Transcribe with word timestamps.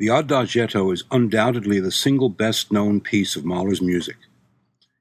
The 0.00 0.08
Adagietto 0.08 0.92
is 0.92 1.04
undoubtedly 1.12 1.78
the 1.78 1.92
single 1.92 2.28
best 2.28 2.72
known 2.72 3.00
piece 3.00 3.36
of 3.36 3.44
Mahler's 3.44 3.80
music. 3.80 4.16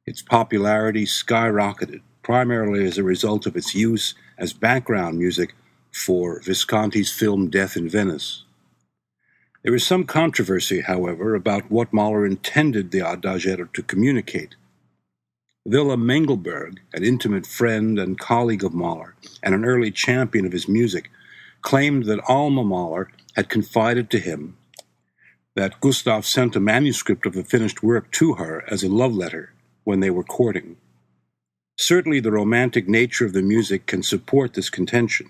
Its 0.05 0.21
popularity 0.21 1.05
skyrocketed 1.05 2.01
primarily 2.21 2.85
as 2.85 2.99
a 2.99 3.03
result 3.03 3.47
of 3.47 3.55
its 3.55 3.73
use 3.73 4.13
as 4.37 4.53
background 4.53 5.17
music 5.17 5.55
for 5.91 6.39
Visconti's 6.41 7.11
film 7.11 7.49
Death 7.49 7.75
in 7.75 7.89
Venice. 7.89 8.43
There 9.63 9.73
is 9.73 9.83
some 9.83 10.03
controversy, 10.03 10.81
however, 10.81 11.33
about 11.33 11.71
what 11.71 11.91
Mahler 11.91 12.23
intended 12.23 12.91
the 12.91 12.99
Adagietto 12.99 13.73
to 13.73 13.81
communicate. 13.81 14.55
Wilhelm 15.65 16.05
Mengelberg, 16.05 16.77
an 16.93 17.03
intimate 17.03 17.47
friend 17.47 17.97
and 17.97 18.19
colleague 18.19 18.63
of 18.63 18.75
Mahler 18.75 19.15
and 19.41 19.55
an 19.55 19.65
early 19.65 19.89
champion 19.89 20.45
of 20.45 20.51
his 20.51 20.67
music, 20.67 21.09
claimed 21.63 22.05
that 22.05 22.23
Alma 22.29 22.63
Mahler 22.63 23.09
had 23.35 23.49
confided 23.49 24.11
to 24.11 24.19
him 24.19 24.55
that 25.55 25.79
Gustav 25.81 26.25
sent 26.25 26.55
a 26.55 26.59
manuscript 26.59 27.25
of 27.25 27.33
the 27.33 27.43
finished 27.43 27.83
work 27.83 28.11
to 28.11 28.33
her 28.35 28.63
as 28.67 28.83
a 28.83 28.89
love 28.89 29.13
letter 29.13 29.53
when 29.83 29.99
they 29.99 30.09
were 30.09 30.23
courting. 30.23 30.77
Certainly, 31.77 32.21
the 32.21 32.31
romantic 32.31 32.87
nature 32.87 33.25
of 33.25 33.33
the 33.33 33.41
music 33.41 33.85
can 33.85 34.03
support 34.03 34.53
this 34.53 34.69
contention, 34.69 35.29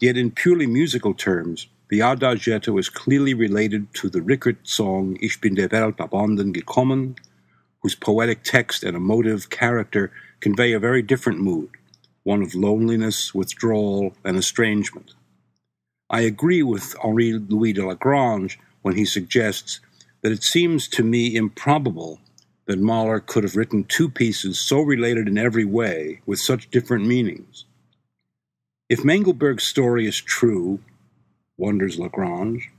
yet, 0.00 0.16
in 0.16 0.30
purely 0.30 0.66
musical 0.66 1.14
terms, 1.14 1.68
the 1.90 2.00
Adagietto 2.00 2.78
is 2.78 2.88
clearly 2.88 3.34
related 3.34 3.92
to 3.94 4.08
the 4.08 4.20
Rückert 4.20 4.56
song 4.62 5.18
Ich 5.20 5.40
bin 5.40 5.54
der 5.54 5.68
Welt 5.68 5.98
abhanden 5.98 6.54
gekommen, 6.54 7.18
whose 7.82 7.94
poetic 7.94 8.42
text 8.42 8.82
and 8.82 8.96
emotive 8.96 9.50
character 9.50 10.10
convey 10.40 10.72
a 10.72 10.80
very 10.80 11.02
different 11.02 11.40
mood, 11.40 11.68
one 12.22 12.42
of 12.42 12.54
loneliness, 12.54 13.34
withdrawal, 13.34 14.14
and 14.24 14.38
estrangement. 14.38 15.12
I 16.08 16.22
agree 16.22 16.62
with 16.62 16.94
Henri 17.02 17.34
Louis 17.34 17.74
de 17.74 17.86
Lagrange 17.86 18.58
when 18.82 18.96
he 18.96 19.04
suggests 19.04 19.80
that 20.22 20.32
it 20.32 20.42
seems 20.42 20.86
to 20.88 21.02
me 21.02 21.34
improbable 21.34 22.20
that 22.66 22.78
Mahler 22.78 23.20
could 23.20 23.44
have 23.44 23.56
written 23.56 23.84
two 23.84 24.08
pieces 24.08 24.60
so 24.60 24.80
related 24.80 25.26
in 25.26 25.38
every 25.38 25.64
way 25.64 26.20
with 26.26 26.38
such 26.38 26.70
different 26.70 27.06
meanings. 27.06 27.64
If 28.88 29.04
Mengelberg's 29.04 29.64
story 29.64 30.06
is 30.06 30.20
true, 30.20 30.80
wonders 31.56 31.98
Lagrange, 31.98 32.70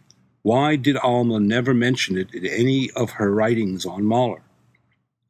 why 0.42 0.76
did 0.76 0.98
Alma 0.98 1.40
never 1.40 1.74
mention 1.74 2.18
it 2.18 2.34
in 2.34 2.46
any 2.46 2.92
of 2.92 3.12
her 3.12 3.34
writings 3.34 3.86
on 3.86 4.04
Mahler? 4.06 4.42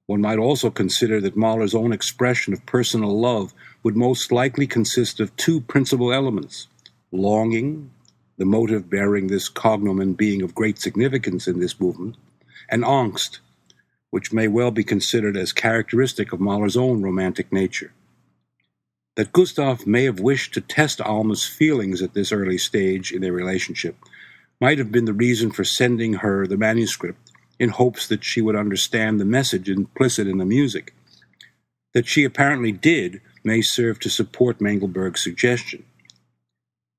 One 0.07 0.21
might 0.21 0.39
also 0.39 0.69
consider 0.69 1.21
that 1.21 1.37
Mahler's 1.37 1.75
own 1.75 1.93
expression 1.93 2.53
of 2.53 2.65
personal 2.65 3.19
love 3.19 3.53
would 3.83 3.95
most 3.95 4.31
likely 4.31 4.67
consist 4.67 5.19
of 5.19 5.35
two 5.35 5.61
principal 5.61 6.11
elements 6.11 6.67
longing 7.11 7.91
the 8.37 8.45
motive 8.45 8.89
bearing 8.89 9.27
this 9.27 9.49
cognomen 9.49 10.13
being 10.13 10.41
of 10.41 10.55
great 10.55 10.79
significance 10.79 11.47
in 11.47 11.59
this 11.59 11.79
movement, 11.79 12.15
and 12.69 12.83
angst, 12.83 13.39
which 14.09 14.33
may 14.33 14.47
well 14.47 14.71
be 14.71 14.83
considered 14.83 15.37
as 15.37 15.53
characteristic 15.53 16.33
of 16.33 16.39
Mahler's 16.39 16.77
own 16.77 17.01
romantic 17.01 17.51
nature. 17.51 17.93
That 19.15 19.33
Gustav 19.33 19.85
may 19.85 20.05
have 20.05 20.19
wished 20.19 20.53
to 20.55 20.61
test 20.61 20.99
Alma's 21.01 21.45
feelings 21.45 22.01
at 22.01 22.13
this 22.13 22.31
early 22.31 22.57
stage 22.57 23.11
in 23.11 23.21
their 23.21 23.33
relationship 23.33 23.95
might 24.59 24.79
have 24.79 24.91
been 24.91 25.05
the 25.05 25.13
reason 25.13 25.51
for 25.51 25.63
sending 25.63 26.13
her 26.15 26.47
the 26.47 26.57
manuscript 26.57 27.31
in 27.59 27.69
hopes 27.69 28.07
that 28.07 28.23
she 28.23 28.41
would 28.41 28.55
understand 28.55 29.19
the 29.19 29.25
message 29.25 29.69
implicit 29.69 30.27
in 30.27 30.37
the 30.37 30.45
music. 30.45 30.93
That 31.93 32.07
she 32.07 32.23
apparently 32.23 32.71
did 32.71 33.21
may 33.43 33.61
serve 33.61 33.99
to 33.99 34.09
support 34.09 34.59
Mengelberg's 34.59 35.23
suggestion. 35.23 35.85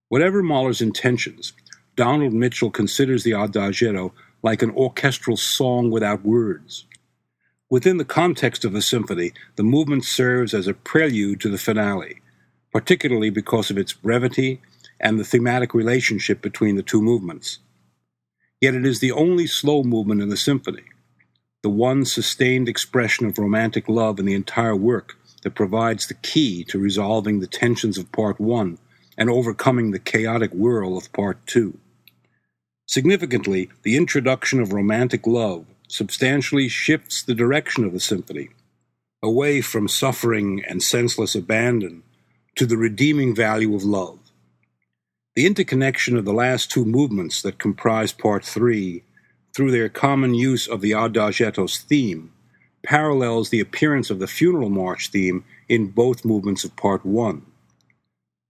Whatever 0.08 0.42
Mahler's 0.42 0.80
intentions, 0.80 1.52
Donald 1.96 2.32
Mitchell 2.32 2.70
considers 2.70 3.24
the 3.24 3.32
Adagietto 3.32 4.12
like 4.42 4.62
an 4.62 4.70
orchestral 4.70 5.36
song 5.36 5.90
without 5.90 6.24
words. 6.24 6.84
Within 7.70 7.96
the 7.96 8.04
context 8.04 8.64
of 8.64 8.72
the 8.72 8.82
symphony, 8.82 9.32
the 9.56 9.62
movement 9.62 10.04
serves 10.04 10.52
as 10.52 10.68
a 10.68 10.74
prelude 10.74 11.40
to 11.40 11.48
the 11.48 11.58
finale, 11.58 12.20
particularly 12.70 13.30
because 13.30 13.70
of 13.70 13.78
its 13.78 13.92
brevity 13.92 14.60
and 15.00 15.18
the 15.18 15.24
thematic 15.24 15.72
relationship 15.72 16.42
between 16.42 16.76
the 16.76 16.82
two 16.82 17.00
movements. 17.00 17.58
Yet 18.60 18.74
it 18.74 18.84
is 18.84 19.00
the 19.00 19.12
only 19.12 19.46
slow 19.46 19.82
movement 19.82 20.20
in 20.20 20.28
the 20.28 20.36
symphony, 20.36 20.84
the 21.62 21.70
one 21.70 22.04
sustained 22.04 22.68
expression 22.68 23.26
of 23.26 23.38
romantic 23.38 23.88
love 23.88 24.18
in 24.18 24.26
the 24.26 24.34
entire 24.34 24.76
work 24.76 25.16
that 25.42 25.54
provides 25.54 26.06
the 26.06 26.14
key 26.14 26.62
to 26.64 26.78
resolving 26.78 27.40
the 27.40 27.46
tensions 27.46 27.96
of 27.96 28.12
Part 28.12 28.38
1 28.38 28.78
and 29.16 29.30
overcoming 29.30 29.90
the 29.90 29.98
chaotic 29.98 30.52
whirl 30.52 30.96
of 30.96 31.12
Part 31.12 31.44
2. 31.46 31.78
Significantly, 32.86 33.70
the 33.82 33.96
introduction 33.96 34.60
of 34.60 34.72
romantic 34.72 35.26
love 35.26 35.66
substantially 35.88 36.68
shifts 36.68 37.22
the 37.22 37.34
direction 37.34 37.84
of 37.84 37.92
the 37.92 38.00
symphony, 38.00 38.50
away 39.22 39.60
from 39.60 39.88
suffering 39.88 40.62
and 40.68 40.82
senseless 40.82 41.34
abandon 41.34 42.02
to 42.56 42.66
the 42.66 42.76
redeeming 42.76 43.34
value 43.34 43.74
of 43.74 43.84
love. 43.84 44.18
The 45.34 45.46
interconnection 45.46 46.16
of 46.16 46.24
the 46.24 46.32
last 46.32 46.70
two 46.70 46.84
movements 46.84 47.42
that 47.42 47.58
comprise 47.58 48.12
Part 48.12 48.44
3, 48.44 49.02
through 49.54 49.70
their 49.70 49.88
common 49.88 50.34
use 50.34 50.68
of 50.68 50.80
the 50.80 50.92
Adagietto's 50.92 51.78
theme, 51.78 52.32
parallels 52.84 53.50
the 53.50 53.60
appearance 53.60 54.10
of 54.10 54.18
the 54.18 54.26
funeral 54.26 54.68
march 54.68 55.08
theme 55.08 55.44
in 55.68 55.88
both 55.88 56.24
movements 56.24 56.64
of 56.64 56.76
Part 56.76 57.04
1. 57.04 57.44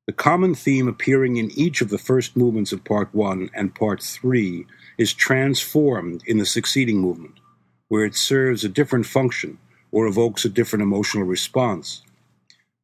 The 0.06 0.12
common 0.12 0.54
theme 0.54 0.86
appearing 0.86 1.38
in 1.38 1.50
each 1.52 1.80
of 1.80 1.88
the 1.88 1.96
first 1.96 2.36
movements 2.36 2.72
of 2.72 2.84
Part 2.84 3.14
1 3.14 3.48
and 3.54 3.74
Part 3.74 4.02
3 4.02 4.66
is 4.98 5.14
transformed 5.14 6.22
in 6.26 6.36
the 6.36 6.44
succeeding 6.44 6.98
movement, 6.98 7.40
where 7.88 8.04
it 8.04 8.14
serves 8.14 8.64
a 8.64 8.68
different 8.68 9.06
function 9.06 9.56
or 9.90 10.06
evokes 10.06 10.44
a 10.44 10.50
different 10.50 10.82
emotional 10.82 11.24
response. 11.24 12.02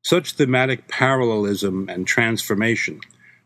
Such 0.02 0.32
thematic 0.32 0.88
parallelism 0.88 1.90
and 1.90 2.06
transformation 2.06 3.00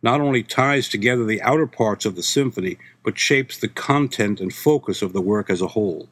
not 0.04 0.20
only 0.20 0.44
ties 0.44 0.88
together 0.88 1.24
the 1.24 1.42
outer 1.42 1.66
parts 1.66 2.04
of 2.04 2.14
the 2.14 2.22
symphony, 2.22 2.78
but 3.02 3.18
shapes 3.18 3.58
the 3.58 3.66
content 3.66 4.38
and 4.38 4.54
focus 4.54 5.02
of 5.02 5.12
the 5.12 5.20
work 5.20 5.50
as 5.50 5.60
a 5.60 5.68
whole. 5.68 6.08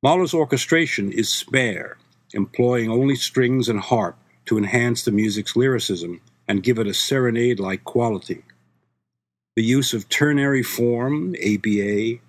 Mahler's 0.00 0.34
orchestration 0.34 1.10
is 1.10 1.28
spare, 1.28 1.96
employing 2.34 2.88
only 2.88 3.16
strings 3.16 3.68
and 3.68 3.80
harp 3.80 4.16
to 4.46 4.58
enhance 4.58 5.04
the 5.04 5.12
music's 5.12 5.56
lyricism 5.56 6.20
and 6.48 6.62
give 6.62 6.78
it 6.78 6.86
a 6.86 6.94
serenade 6.94 7.60
like 7.60 7.84
quality. 7.84 8.42
The 9.56 9.62
use 9.64 9.92
of 9.94 10.08
ternary 10.08 10.62
form, 10.62 11.34
ABA, 11.36 12.20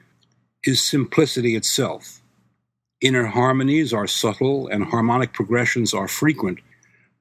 is 0.66 0.82
simplicity 0.82 1.56
itself. 1.56 2.22
Inner 3.02 3.28
harmonies 3.28 3.94
are 3.94 4.08
subtle 4.08 4.68
and 4.68 4.86
harmonic 4.86 5.34
progressions 5.34 5.94
are 5.94 6.08
frequent 6.08 6.60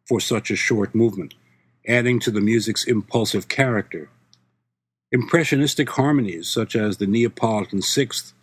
for 0.06 0.20
such 0.20 0.50
a 0.50 0.56
short 0.56 0.94
movement, 0.94 1.34
adding 1.88 2.20
to 2.20 2.30
the 2.30 2.40
music's 2.40 2.84
impulsive 2.84 3.48
character. 3.48 4.10
Impressionistic 5.12 5.90
harmonies, 5.90 6.48
such 6.48 6.76
as 6.76 6.98
the 6.98 7.06
Neapolitan 7.06 7.82
Sixth, 7.82 8.34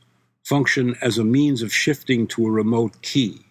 function 0.44 0.96
as 1.02 1.18
a 1.18 1.24
means 1.24 1.62
of 1.62 1.74
shifting 1.74 2.28
to 2.28 2.48
a 2.48 2.52
remote 2.52 3.02
key. 3.02 3.42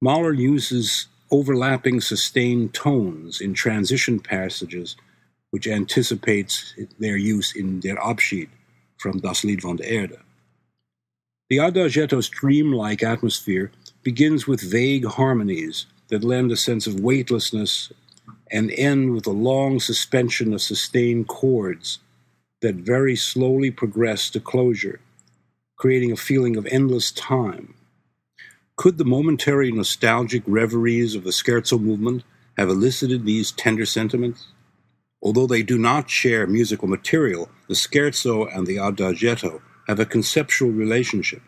Mahler 0.00 0.32
uses 0.32 1.08
overlapping 1.32 2.00
sustained 2.00 2.74
tones 2.74 3.40
in 3.40 3.54
transition 3.54 4.20
passages, 4.20 4.96
which 5.50 5.66
anticipates 5.66 6.74
their 6.98 7.16
use 7.16 7.56
in 7.56 7.80
Der 7.80 7.96
Abschied 7.96 8.50
from 8.98 9.18
Das 9.18 9.42
Lied 9.42 9.62
von 9.62 9.76
der 9.76 9.86
Erde. 9.86 10.20
The 11.48 11.58
Adagietto's 11.58 12.28
dreamlike 12.28 13.02
atmosphere 13.02 13.72
begins 14.02 14.46
with 14.46 14.60
vague 14.60 15.06
harmonies 15.06 15.86
that 16.08 16.24
lend 16.24 16.52
a 16.52 16.56
sense 16.56 16.86
of 16.86 17.00
weightlessness 17.00 17.92
and 18.50 18.70
end 18.72 19.14
with 19.14 19.26
a 19.26 19.30
long 19.30 19.80
suspension 19.80 20.52
of 20.52 20.62
sustained 20.62 21.28
chords 21.28 21.98
that 22.60 22.76
very 22.76 23.16
slowly 23.16 23.70
progress 23.70 24.30
to 24.30 24.40
closure, 24.40 25.00
creating 25.76 26.12
a 26.12 26.16
feeling 26.16 26.56
of 26.56 26.66
endless 26.66 27.10
time. 27.12 27.74
Could 28.76 28.96
the 28.96 29.04
momentary 29.04 29.70
nostalgic 29.70 30.42
reveries 30.46 31.14
of 31.14 31.24
the 31.24 31.30
scherzo 31.30 31.78
movement 31.78 32.24
have 32.56 32.70
elicited 32.70 33.24
these 33.24 33.52
tender 33.52 33.84
sentiments? 33.84 34.48
Although 35.22 35.46
they 35.46 35.62
do 35.62 35.78
not 35.78 36.08
share 36.08 36.46
musical 36.46 36.88
material, 36.88 37.50
the 37.68 37.74
scherzo 37.74 38.48
and 38.54 38.66
the 38.66 38.76
adagietto 38.76 39.60
have 39.88 40.00
a 40.00 40.06
conceptual 40.06 40.70
relationship, 40.70 41.42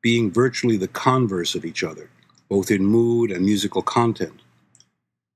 being 0.00 0.30
virtually 0.30 0.76
the 0.76 0.88
converse 0.88 1.54
of 1.56 1.64
each 1.64 1.82
other, 1.82 2.08
both 2.48 2.70
in 2.70 2.86
mood 2.86 3.32
and 3.32 3.44
musical 3.44 3.82
content. 3.82 4.40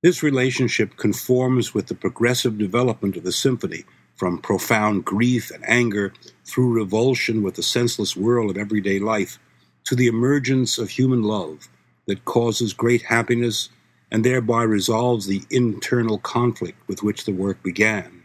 This 0.02 0.22
relationship 0.22 0.96
conforms 0.96 1.74
with 1.74 1.88
the 1.88 1.94
progressive 1.94 2.58
development 2.58 3.16
of 3.16 3.24
the 3.24 3.32
symphony 3.32 3.84
from 4.14 4.38
profound 4.38 5.04
grief 5.04 5.50
and 5.50 5.68
anger 5.68 6.12
through 6.44 6.74
revulsion 6.74 7.42
with 7.42 7.56
the 7.56 7.62
senseless 7.62 8.16
whirl 8.16 8.50
of 8.50 8.56
everyday 8.56 9.00
life 9.00 9.38
to 9.84 9.94
the 9.94 10.06
emergence 10.06 10.78
of 10.78 10.90
human 10.90 11.22
love 11.22 11.68
that 12.06 12.24
causes 12.24 12.72
great 12.72 13.02
happiness 13.02 13.68
and 14.10 14.24
thereby 14.24 14.62
resolves 14.62 15.26
the 15.26 15.42
internal 15.50 16.18
conflict 16.18 16.78
with 16.88 17.02
which 17.02 17.24
the 17.24 17.32
work 17.32 17.62
began. 17.62 18.22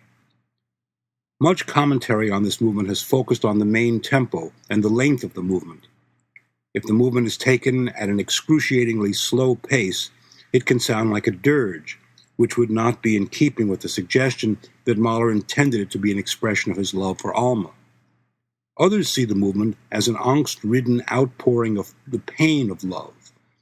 Much 1.42 1.66
commentary 1.66 2.30
on 2.30 2.44
this 2.44 2.60
movement 2.60 2.90
has 2.90 3.02
focused 3.02 3.46
on 3.46 3.60
the 3.60 3.66
main 3.66 4.02
tempo 4.02 4.52
and 4.70 4.84
the 4.84 4.90
length 4.90 5.24
of 5.24 5.34
the 5.34 5.42
movement. 5.42 5.88
If 6.74 6.84
the 6.84 6.94
movement 6.94 7.28
is 7.28 7.38
taken 7.38 7.90
at 7.90 8.10
an 8.10 8.20
excruciatingly 8.20 9.14
slow 9.14 9.56
pace, 9.56 10.12
it 10.54 10.66
can 10.66 10.80
sound 10.80 11.12
like 11.12 11.28
a 11.28 11.32
dirge, 11.32 11.98
which 12.36 12.58
would 12.58 12.70
not 12.70 13.02
be 13.02 13.16
in 13.16 13.28
keeping 13.28 13.68
with 13.68 13.82
the 13.82 13.90
suggestion 13.90 14.58
that 14.86 14.98
Mahler 14.98 15.32
intended 15.32 15.82
it 15.82 15.92
to 15.92 15.98
be 15.98 16.12
an 16.12 16.20
expression 16.20 16.72
of 16.72 16.78
his 16.78 16.94
love 16.94 17.20
for 17.20 17.34
Alma. 17.34 17.72
Others 18.80 19.10
see 19.10 19.26
the 19.26 19.36
movement 19.36 19.76
as 19.92 20.08
an 20.08 20.16
angst 20.16 20.60
ridden 20.64 21.04
outpouring 21.12 21.78
of 21.78 21.94
the 22.08 22.20
pain 22.20 22.72
of 22.72 22.84
love 22.84 23.14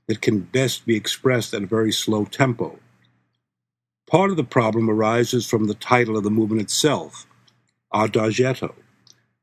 that 0.08 0.22
can 0.22 0.42
best 0.42 0.86
be 0.86 0.96
expressed 0.96 1.54
at 1.54 1.64
a 1.64 1.68
very 1.68 1.92
slow 1.92 2.25
tempo. 2.25 2.80
Part 4.10 4.30
of 4.30 4.38
the 4.38 4.44
problem 4.44 4.90
arises 4.90 5.46
from 5.46 5.66
the 5.66 5.74
title 5.74 6.16
of 6.16 6.24
the 6.24 6.30
movement 6.30 6.62
itself, 6.62 7.28
Adagietto, 7.94 8.74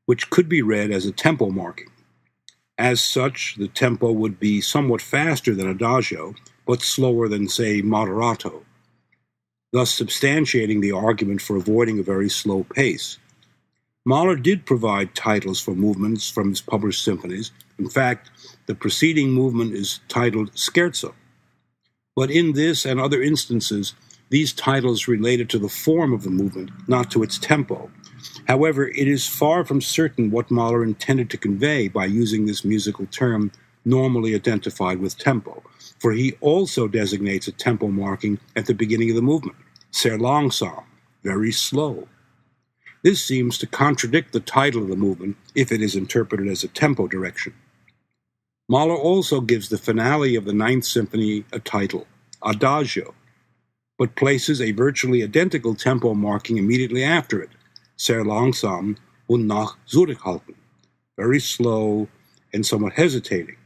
which 0.05 0.29
could 0.29 0.47
be 0.47 0.61
read 0.61 0.91
as 0.91 1.05
a 1.05 1.11
tempo 1.11 1.49
marking. 1.49 1.89
As 2.77 3.01
such, 3.03 3.55
the 3.57 3.67
tempo 3.67 4.11
would 4.11 4.39
be 4.39 4.61
somewhat 4.61 5.01
faster 5.01 5.53
than 5.53 5.69
Adagio, 5.69 6.35
but 6.65 6.81
slower 6.81 7.27
than, 7.27 7.47
say, 7.47 7.81
Moderato, 7.81 8.63
thus 9.71 9.97
substantiating 9.97 10.81
the 10.81 10.91
argument 10.91 11.41
for 11.41 11.57
avoiding 11.57 11.99
a 11.99 12.03
very 12.03 12.29
slow 12.29 12.63
pace. 12.63 13.17
Mahler 14.07 14.35
did 14.35 14.67
provide 14.67 15.15
titles 15.15 15.59
for 15.59 15.73
movements 15.73 16.29
from 16.29 16.49
his 16.49 16.61
published 16.61 17.03
symphonies. 17.03 17.51
In 17.79 17.89
fact, 17.89 18.29
the 18.67 18.75
preceding 18.75 19.31
movement 19.31 19.73
is 19.73 19.99
titled 20.07 20.51
Scherzo. 20.53 21.15
But 22.15 22.29
in 22.29 22.53
this 22.53 22.85
and 22.85 23.01
other 23.01 23.21
instances, 23.23 23.95
these 24.29 24.53
titles 24.53 25.07
related 25.07 25.49
to 25.49 25.59
the 25.59 25.69
form 25.69 26.13
of 26.13 26.21
the 26.23 26.29
movement, 26.29 26.69
not 26.87 27.09
to 27.11 27.23
its 27.23 27.39
tempo. 27.39 27.89
However, 28.47 28.87
it 28.89 29.07
is 29.07 29.27
far 29.27 29.65
from 29.65 29.81
certain 29.81 30.29
what 30.29 30.51
Mahler 30.51 30.83
intended 30.83 31.31
to 31.31 31.37
convey 31.37 31.87
by 31.87 32.05
using 32.05 32.45
this 32.45 32.63
musical 32.63 33.07
term 33.07 33.51
normally 33.85 34.35
identified 34.35 34.99
with 34.99 35.17
tempo, 35.17 35.63
for 35.99 36.11
he 36.11 36.33
also 36.41 36.87
designates 36.87 37.47
a 37.47 37.51
tempo 37.51 37.87
marking 37.87 38.39
at 38.55 38.67
the 38.67 38.73
beginning 38.73 39.09
of 39.09 39.15
the 39.15 39.21
movement, 39.21 39.57
sehr 39.91 40.17
langsam, 40.17 40.83
very 41.23 41.51
slow. 41.51 42.07
This 43.05 43.21
seems 43.21 43.59
to 43.59 43.67
contradict 43.67 44.33
the 44.33 44.39
title 44.39 44.81
of 44.81 44.87
the 44.87 44.95
movement 44.95 45.37
if 45.53 45.71
it 45.71 45.79
is 45.79 45.95
interpreted 45.95 46.47
as 46.47 46.63
a 46.63 46.67
tempo 46.67 47.05
direction. 47.07 47.53
Mahler 48.67 48.97
also 48.97 49.41
gives 49.41 49.69
the 49.69 49.77
finale 49.77 50.35
of 50.35 50.45
the 50.45 50.53
Ninth 50.53 50.85
Symphony 50.85 51.45
a 51.53 51.59
title, 51.59 52.07
Adagio, 52.41 53.13
but 53.99 54.15
places 54.15 54.59
a 54.59 54.71
virtually 54.71 55.21
identical 55.21 55.75
tempo 55.75 56.15
marking 56.15 56.57
immediately 56.57 57.03
after 57.03 57.39
it, 57.39 57.51
sehr 57.95 58.25
langsam 58.25 58.97
und 59.29 59.45
nach 59.45 59.77
zurückhalten, 59.87 60.55
very 61.15 61.39
slow 61.39 62.07
and 62.55 62.65
somewhat 62.65 62.93
hesitating. 62.93 63.57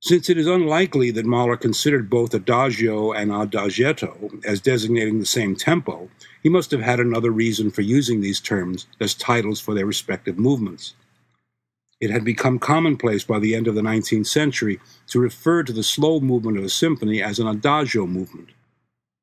Since 0.00 0.30
it 0.30 0.38
is 0.38 0.46
unlikely 0.46 1.10
that 1.10 1.26
Mahler 1.26 1.56
considered 1.56 2.08
both 2.08 2.32
adagio 2.32 3.12
and 3.12 3.32
adagietto 3.32 4.44
as 4.44 4.60
designating 4.60 5.18
the 5.18 5.26
same 5.26 5.56
tempo, 5.56 6.08
he 6.40 6.48
must 6.48 6.70
have 6.70 6.82
had 6.82 7.00
another 7.00 7.32
reason 7.32 7.72
for 7.72 7.82
using 7.82 8.20
these 8.20 8.38
terms 8.38 8.86
as 9.00 9.12
titles 9.12 9.60
for 9.60 9.74
their 9.74 9.86
respective 9.86 10.38
movements. 10.38 10.94
It 12.00 12.10
had 12.10 12.24
become 12.24 12.60
commonplace 12.60 13.24
by 13.24 13.40
the 13.40 13.56
end 13.56 13.66
of 13.66 13.74
the 13.74 13.80
19th 13.80 14.28
century 14.28 14.78
to 15.08 15.18
refer 15.18 15.64
to 15.64 15.72
the 15.72 15.82
slow 15.82 16.20
movement 16.20 16.58
of 16.58 16.64
a 16.64 16.68
symphony 16.68 17.20
as 17.20 17.40
an 17.40 17.48
adagio 17.48 18.06
movement. 18.06 18.50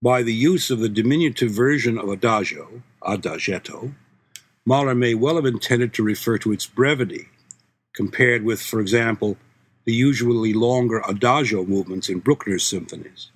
By 0.02 0.24
the 0.24 0.34
use 0.34 0.70
of 0.70 0.80
the 0.80 0.90
diminutive 0.90 1.52
version 1.52 1.98
of 1.98 2.10
adagio, 2.10 2.84
adagietto, 3.02 3.96
Mahler 4.66 4.94
may 4.94 5.14
well 5.14 5.38
have 5.38 5.46
intended 5.46 5.94
to 5.94 6.04
refer 6.04 6.38
to 6.40 6.52
its 6.52 6.66
brevity, 6.66 7.30
compared 7.94 8.44
with, 8.44 8.62
for 8.62 8.82
example, 8.82 9.38
the 9.86 9.94
usually 9.94 10.54
longer 10.54 11.02
adagio 11.08 11.64
movements 11.64 12.10
in 12.10 12.20
Bruckner's 12.20 12.66
symphonies. 12.66 13.30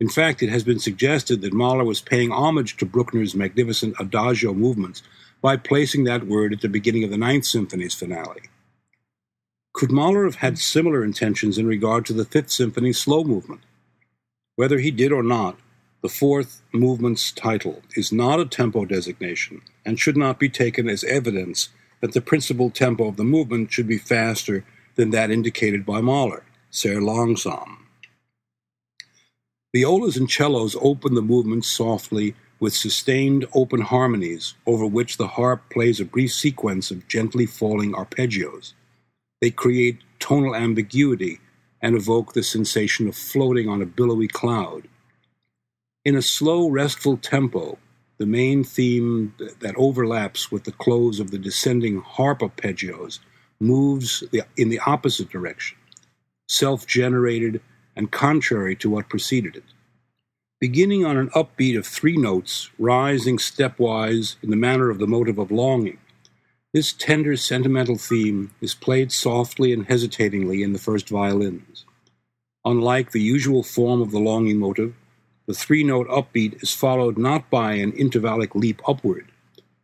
In 0.00 0.08
fact, 0.08 0.42
it 0.42 0.48
has 0.48 0.64
been 0.64 0.78
suggested 0.78 1.42
that 1.42 1.52
Mahler 1.52 1.84
was 1.84 2.00
paying 2.00 2.32
homage 2.32 2.76
to 2.78 2.86
Bruckner's 2.86 3.34
magnificent 3.34 3.94
adagio 4.00 4.52
movements 4.52 5.02
by 5.40 5.56
placing 5.56 6.04
that 6.04 6.26
word 6.26 6.52
at 6.52 6.60
the 6.60 6.68
beginning 6.68 7.04
of 7.04 7.10
the 7.10 7.16
Ninth 7.16 7.44
Symphony's 7.44 7.94
finale. 7.94 8.42
Could 9.72 9.90
Mahler 9.90 10.24
have 10.24 10.36
had 10.36 10.58
similar 10.58 11.04
intentions 11.04 11.58
in 11.58 11.66
regard 11.66 12.04
to 12.06 12.12
the 12.12 12.24
Fifth 12.24 12.50
Symphony's 12.50 12.98
slow 12.98 13.24
movement? 13.24 13.60
Whether 14.56 14.78
he 14.78 14.90
did 14.90 15.12
or 15.12 15.22
not, 15.22 15.56
the 16.02 16.08
fourth 16.08 16.62
movement's 16.72 17.30
title 17.32 17.82
is 17.96 18.12
not 18.12 18.40
a 18.40 18.44
tempo 18.44 18.84
designation 18.84 19.62
and 19.86 19.98
should 19.98 20.16
not 20.16 20.38
be 20.38 20.48
taken 20.48 20.88
as 20.88 21.04
evidence 21.04 21.68
that 22.00 22.12
the 22.12 22.20
principal 22.20 22.70
tempo 22.70 23.06
of 23.06 23.16
the 23.16 23.24
movement 23.24 23.72
should 23.72 23.86
be 23.86 23.98
faster 23.98 24.64
than 24.94 25.10
that 25.10 25.30
indicated 25.30 25.84
by 25.84 26.00
Mahler, 26.00 26.44
sehr 26.70 27.00
langsam. 27.00 27.78
Violas 29.74 30.16
and 30.16 30.30
cellos 30.30 30.76
open 30.80 31.14
the 31.14 31.22
movement 31.22 31.64
softly 31.64 32.34
with 32.60 32.74
sustained 32.74 33.46
open 33.54 33.80
harmonies 33.80 34.54
over 34.66 34.86
which 34.86 35.16
the 35.16 35.26
harp 35.26 35.68
plays 35.70 35.98
a 35.98 36.04
brief 36.04 36.32
sequence 36.32 36.90
of 36.90 37.08
gently 37.08 37.46
falling 37.46 37.92
arpeggios. 37.92 38.74
They 39.40 39.50
create 39.50 39.98
tonal 40.20 40.54
ambiguity 40.54 41.40
and 41.80 41.96
evoke 41.96 42.32
the 42.32 42.42
sensation 42.44 43.08
of 43.08 43.16
floating 43.16 43.68
on 43.68 43.82
a 43.82 43.86
billowy 43.86 44.28
cloud. 44.28 44.86
In 46.04 46.14
a 46.14 46.22
slow, 46.22 46.68
restful 46.68 47.16
tempo, 47.16 47.78
the 48.18 48.26
main 48.26 48.62
theme 48.62 49.34
that 49.60 49.74
overlaps 49.76 50.52
with 50.52 50.64
the 50.64 50.72
close 50.72 51.18
of 51.18 51.32
the 51.32 51.38
descending 51.38 52.00
harp 52.00 52.40
arpeggios 52.40 53.18
moves 53.62 54.24
in 54.56 54.68
the 54.68 54.80
opposite 54.80 55.30
direction, 55.30 55.78
self 56.48 56.86
generated 56.86 57.60
and 57.96 58.10
contrary 58.10 58.74
to 58.76 58.90
what 58.90 59.08
preceded 59.08 59.56
it. 59.56 59.64
Beginning 60.60 61.04
on 61.04 61.16
an 61.16 61.30
upbeat 61.30 61.78
of 61.78 61.86
three 61.86 62.16
notes, 62.16 62.70
rising 62.78 63.38
stepwise 63.38 64.36
in 64.42 64.50
the 64.50 64.56
manner 64.56 64.90
of 64.90 64.98
the 64.98 65.06
motive 65.06 65.38
of 65.38 65.50
longing, 65.50 65.98
this 66.72 66.92
tender 66.92 67.36
sentimental 67.36 67.96
theme 67.96 68.50
is 68.60 68.74
played 68.74 69.12
softly 69.12 69.72
and 69.72 69.86
hesitatingly 69.86 70.62
in 70.62 70.72
the 70.72 70.78
first 70.78 71.08
violins. 71.08 71.84
Unlike 72.64 73.10
the 73.10 73.20
usual 73.20 73.62
form 73.62 74.00
of 74.00 74.10
the 74.10 74.20
longing 74.20 74.58
motive, 74.58 74.94
the 75.46 75.54
three 75.54 75.84
note 75.84 76.08
upbeat 76.08 76.62
is 76.62 76.72
followed 76.72 77.18
not 77.18 77.50
by 77.50 77.74
an 77.74 77.92
intervallic 77.92 78.54
leap 78.54 78.80
upward, 78.88 79.26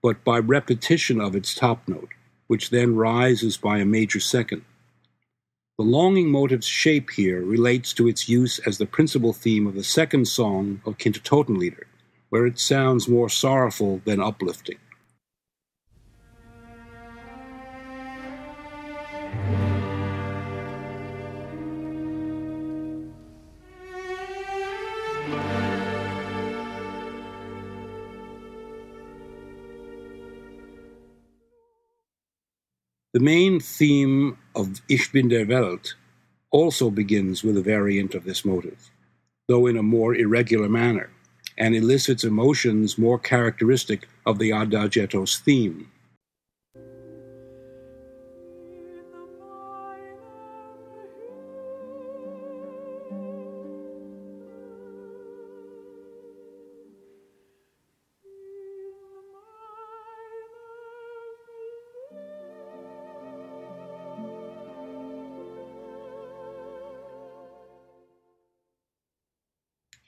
but 0.02 0.22
by 0.24 0.38
repetition 0.38 1.20
of 1.20 1.34
its 1.34 1.54
top 1.54 1.86
note 1.88 2.10
which 2.48 2.70
then 2.70 2.96
rises 2.96 3.56
by 3.56 3.78
a 3.78 3.84
major 3.84 4.20
second. 4.20 4.64
The 5.78 5.84
longing 5.84 6.28
motive's 6.30 6.66
shape 6.66 7.10
here 7.10 7.40
relates 7.40 7.92
to 7.94 8.08
its 8.08 8.28
use 8.28 8.58
as 8.66 8.78
the 8.78 8.86
principal 8.86 9.32
theme 9.32 9.66
of 9.66 9.76
the 9.76 9.84
second 9.84 10.26
song 10.26 10.82
of 10.84 10.98
Kindertotenlieder, 10.98 11.84
where 12.30 12.46
it 12.46 12.58
sounds 12.58 13.06
more 13.06 13.28
sorrowful 13.28 14.00
than 14.04 14.20
uplifting. 14.20 14.78
The 33.14 33.20
main 33.20 33.58
theme 33.58 34.36
of 34.54 34.82
Ich 34.86 35.10
bin 35.12 35.28
der 35.28 35.46
Welt 35.46 35.94
also 36.50 36.90
begins 36.90 37.42
with 37.42 37.56
a 37.56 37.62
variant 37.62 38.14
of 38.14 38.24
this 38.24 38.44
motive, 38.44 38.90
though 39.46 39.66
in 39.66 39.78
a 39.78 39.82
more 39.82 40.14
irregular 40.14 40.68
manner, 40.68 41.08
and 41.56 41.74
elicits 41.74 42.22
emotions 42.22 42.98
more 42.98 43.18
characteristic 43.18 44.06
of 44.26 44.38
the 44.38 44.50
Adagietto's 44.50 45.38
theme. 45.38 45.90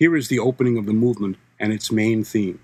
Here 0.00 0.16
is 0.16 0.28
the 0.28 0.38
opening 0.38 0.78
of 0.78 0.86
the 0.86 0.94
movement 0.94 1.36
and 1.58 1.74
its 1.74 1.92
main 1.92 2.24
theme. 2.24 2.58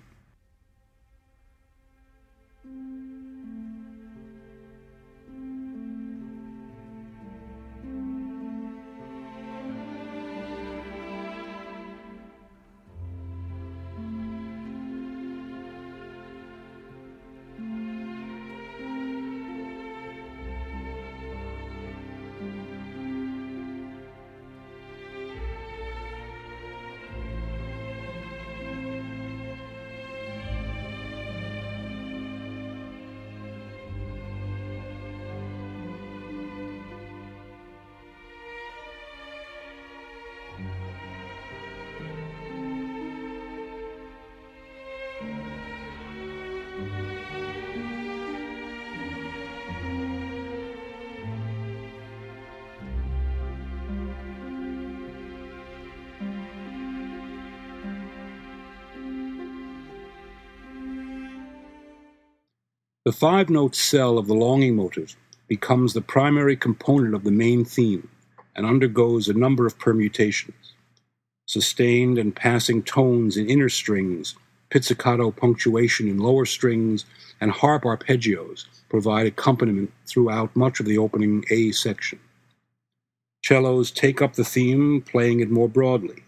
The 63.07 63.13
five 63.13 63.49
note 63.49 63.73
cell 63.73 64.17
of 64.17 64.27
the 64.27 64.33
longing 64.33 64.75
motive 64.75 65.15
becomes 65.47 65.93
the 65.93 66.01
primary 66.01 66.57
component 66.57 67.15
of 67.15 67.23
the 67.23 67.31
main 67.31 67.63
theme 67.63 68.09
and 68.53 68.65
undergoes 68.65 69.29
a 69.29 69.33
number 69.33 69.65
of 69.65 69.79
permutations. 69.79 70.73
Sustained 71.45 72.17
and 72.17 72.35
passing 72.35 72.83
tones 72.83 73.37
in 73.37 73.49
inner 73.49 73.69
strings, 73.69 74.35
pizzicato 74.69 75.31
punctuation 75.31 76.09
in 76.09 76.17
lower 76.17 76.45
strings, 76.45 77.05
and 77.39 77.49
harp 77.49 77.83
arpeggios 77.83 78.65
provide 78.89 79.25
accompaniment 79.25 79.93
throughout 80.05 80.53
much 80.53 80.81
of 80.81 80.85
the 80.85 80.97
opening 80.97 81.45
A 81.49 81.71
section. 81.71 82.19
Cellos 83.41 83.89
take 83.89 84.21
up 84.21 84.33
the 84.33 84.43
theme, 84.43 85.01
playing 85.01 85.39
it 85.39 85.49
more 85.49 85.69
broadly. 85.69 86.25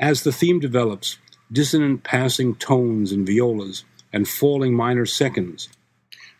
As 0.00 0.22
the 0.22 0.32
theme 0.32 0.60
develops, 0.60 1.18
dissonant 1.52 2.04
passing 2.04 2.54
tones 2.54 3.12
in 3.12 3.26
violas 3.26 3.84
and 4.14 4.26
falling 4.26 4.74
minor 4.74 5.04
seconds 5.04 5.68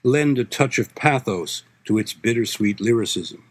lend 0.03 0.39
a 0.39 0.45
touch 0.45 0.79
of 0.79 0.95
pathos 0.95 1.63
to 1.85 1.99
its 1.99 2.15
bittersweet 2.15 2.81
lyricism. 2.81 3.45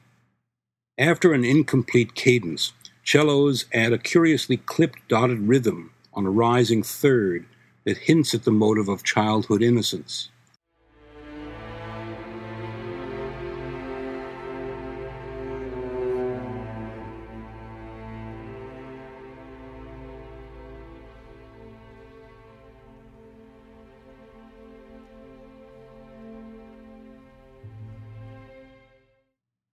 After 0.98 1.32
an 1.32 1.46
incomplete 1.46 2.16
cadence, 2.16 2.74
cellos 3.06 3.66
add 3.72 3.94
a 3.94 4.00
curiously 4.00 4.58
clipped 4.58 5.08
dotted 5.08 5.48
rhythm 5.48 5.92
on 6.16 6.26
a 6.26 6.32
rising 6.32 6.82
third 6.82 7.46
that 7.84 8.00
hints 8.00 8.34
at 8.34 8.46
the 8.46 8.52
motive 8.52 8.90
of 8.90 9.04
childhood 9.04 9.62
innocence. 9.62 10.30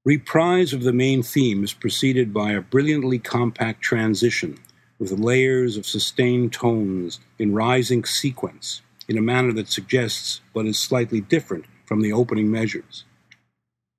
Reprise 0.06 0.72
of 0.72 0.84
the 0.84 0.92
main 0.92 1.24
theme 1.24 1.64
is 1.64 1.72
preceded 1.72 2.32
by 2.32 2.52
a 2.52 2.60
brilliantly 2.60 3.18
compact 3.18 3.82
transition 3.82 4.56
with 5.00 5.10
layers 5.10 5.76
of 5.76 5.84
sustained 5.84 6.52
tones 6.52 7.18
in 7.40 7.52
rising 7.52 8.04
sequence 8.04 8.82
in 9.08 9.18
a 9.18 9.20
manner 9.20 9.52
that 9.52 9.68
suggests 9.68 10.42
but 10.54 10.64
is 10.64 10.78
slightly 10.78 11.20
different 11.20 11.64
from 11.86 12.02
the 12.02 12.12
opening 12.12 12.52
measures. 12.52 13.04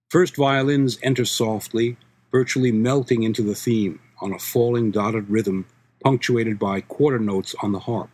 First 0.09 0.37
violins 0.37 0.97
enter 1.03 1.25
softly, 1.25 1.97
virtually 2.31 2.71
melting 2.71 3.23
into 3.23 3.41
the 3.41 3.53
theme 3.53 3.99
on 4.21 4.31
a 4.31 4.39
falling 4.39 4.91
dotted 4.91 5.29
rhythm 5.29 5.65
punctuated 6.01 6.57
by 6.57 6.79
quarter 6.79 7.19
notes 7.19 7.53
on 7.61 7.73
the 7.73 7.79
harp. 7.79 8.11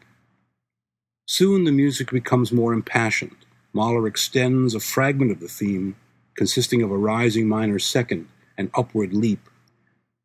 Soon 1.27 1.63
the 1.63 1.71
music 1.71 2.09
becomes 2.09 2.51
more 2.51 2.73
impassioned. 2.73 3.45
Mahler 3.71 4.07
extends 4.07 4.73
a 4.73 4.79
fragment 4.79 5.29
of 5.29 5.39
the 5.39 5.47
theme 5.47 5.95
consisting 6.35 6.81
of 6.81 6.91
a 6.91 6.97
rising 6.97 7.47
minor 7.47 7.79
second 7.79 8.27
and 8.57 8.69
upward 8.73 9.13
leap, 9.13 9.49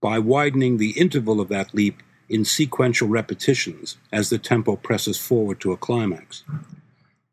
by 0.01 0.19
widening 0.19 0.77
the 0.77 0.91
interval 0.91 1.41
of 1.41 1.49
that 1.49 1.75
leap 1.75 2.03
in 2.29 2.45
sequential 2.45 3.09
repetitions 3.09 3.97
as 4.13 4.29
the 4.31 4.39
tempo 4.39 4.77
presses 4.77 5.19
forward 5.19 5.61
to 5.61 5.73
a 5.73 5.77
climax. 5.77 6.45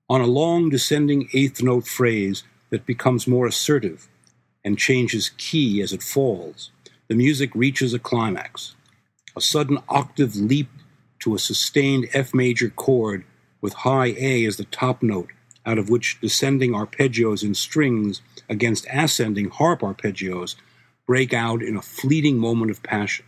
On 0.10 0.22
a 0.22 0.26
long 0.26 0.70
descending 0.70 1.30
eighth 1.34 1.62
note 1.62 1.88
phrase 1.88 2.44
that 2.70 2.86
becomes 2.86 3.28
more 3.28 3.48
assertive 3.48 4.08
and 4.64 4.78
changes 4.78 5.32
key 5.38 5.82
as 5.82 5.94
it 5.94 6.04
falls, 6.04 6.72
the 7.08 7.16
music 7.16 7.54
reaches 7.54 7.94
a 7.94 8.00
climax. 8.00 8.76
A 9.36 9.42
sudden 9.42 9.80
octave 9.90 10.36
leap 10.36 10.70
to 11.20 11.36
a 11.36 11.40
sustained 11.40 12.08
F 12.14 12.34
major 12.34 12.70
chord 12.70 13.26
with 13.62 13.74
high 13.74 14.16
A 14.18 14.46
as 14.46 14.58
the 14.58 14.66
top 14.66 15.04
note 15.04 15.30
out 15.66 15.78
of 15.78 15.90
which 15.90 16.20
descending 16.22 16.72
arpeggios 16.72 17.44
in 17.44 17.54
strings 17.56 18.22
against 18.50 18.88
ascending 18.92 19.50
harp 19.50 19.82
arpeggios 19.82 20.56
break 21.06 21.34
out 21.34 21.62
in 21.62 21.76
a 21.76 21.82
fleeting 21.82 22.38
moment 22.38 22.72
of 22.72 22.84
passion. 22.84 23.26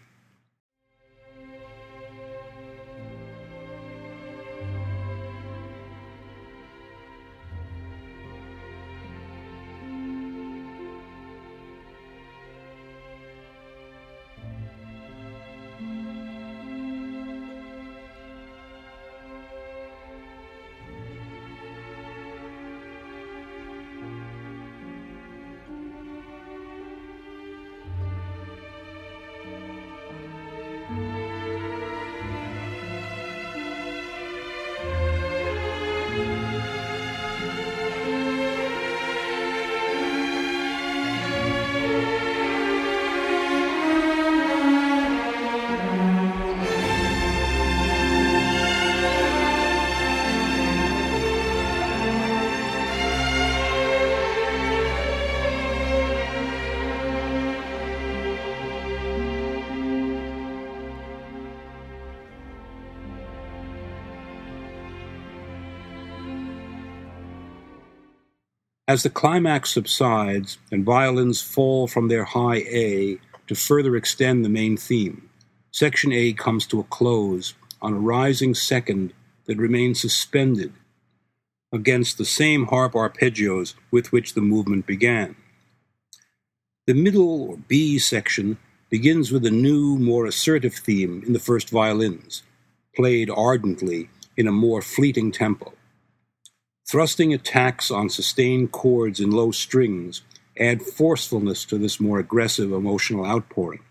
As 68.90 69.04
the 69.04 69.10
climax 69.10 69.74
subsides 69.74 70.60
and 70.72 70.86
violins 70.86 71.42
fall 71.42 71.88
from 71.88 72.08
their 72.08 72.24
high 72.24 72.64
A 72.70 73.18
to 73.48 73.54
further 73.56 73.98
extend 73.98 74.46
the 74.46 74.50
main 74.50 74.78
theme, 74.78 75.30
section 75.72 76.14
A 76.14 76.32
comes 76.32 76.66
to 76.68 76.80
a 76.80 76.86
close 76.86 77.54
on 77.82 77.92
a 77.94 78.00
rising 78.00 78.56
second 78.56 79.12
that 79.46 79.58
remains 79.58 80.00
suspended 80.00 80.72
against 81.74 82.18
the 82.18 82.24
same 82.24 82.68
harp 82.68 82.94
arpeggios 82.94 83.74
with 83.92 84.14
which 84.14 84.36
the 84.36 84.42
movement 84.42 84.88
began. 84.88 85.36
The 86.86 86.94
middle 86.94 87.42
or 87.42 87.58
B 87.58 88.00
section 88.00 88.58
begins 88.90 89.34
with 89.34 89.46
a 89.46 89.52
new, 89.52 89.98
more 89.98 90.26
assertive 90.26 90.76
theme 90.76 91.24
in 91.28 91.34
the 91.34 91.40
first 91.40 91.70
violins, 91.70 92.44
played 92.96 93.30
ardently 93.30 94.10
in 94.38 94.48
a 94.48 94.52
more 94.54 94.82
fleeting 94.82 95.34
tempo. 95.34 95.74
Thrusting 96.90 97.34
attacks 97.34 97.92
on 97.92 98.10
sustained 98.10 98.72
chords 98.72 99.20
in 99.20 99.30
low 99.30 99.52
strings 99.52 100.22
add 100.58 100.82
forcefulness 100.82 101.66
to 101.66 101.78
this 101.78 102.00
more 102.00 102.18
aggressive 102.18 102.72
emotional 102.72 103.26
outpouring. 103.26 103.82